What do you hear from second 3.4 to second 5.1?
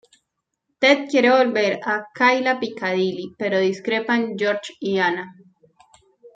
discrepan George y